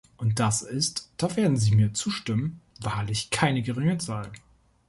[0.17, 4.31] Und das ist, da werden Sie mir zustimmen, wahrlich keine geringe Zahl.